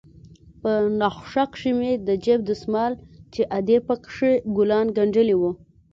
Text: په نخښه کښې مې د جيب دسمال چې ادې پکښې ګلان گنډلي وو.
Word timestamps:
په 0.61 0.71
نخښه 0.99 1.43
کښې 1.51 1.71
مې 1.79 1.91
د 2.07 2.09
جيب 2.23 2.39
دسمال 2.49 2.93
چې 3.33 3.41
ادې 3.57 3.77
پکښې 3.87 4.31
ګلان 4.55 4.87
گنډلي 4.97 5.35
وو. 5.37 5.51